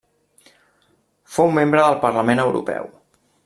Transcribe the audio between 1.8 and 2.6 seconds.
del Parlament